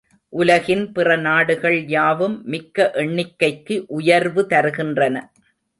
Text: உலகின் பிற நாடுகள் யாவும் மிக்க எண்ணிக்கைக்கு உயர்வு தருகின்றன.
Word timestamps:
உலகின் 0.33 0.91
பிற 0.91 1.17
நாடுகள் 1.17 1.77
யாவும் 1.87 2.41
மிக்க 2.45 2.91
எண்ணிக்கைக்கு 2.95 3.83
உயர்வு 3.87 4.43
தருகின்றன. 4.49 5.15